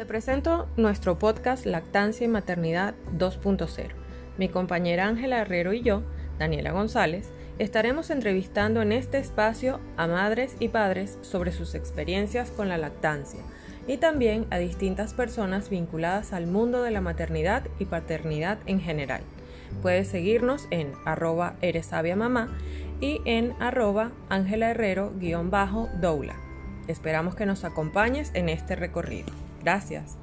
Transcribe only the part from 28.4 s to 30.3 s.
este recorrido. Gracias.